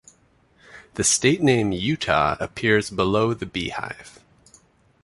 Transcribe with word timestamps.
The 0.95 1.03
state 1.03 1.43
name 1.43 1.71
"Utah" 1.71 2.35
appears 2.39 2.89
below 2.89 3.35
the 3.35 3.45
beehive. 3.45 4.19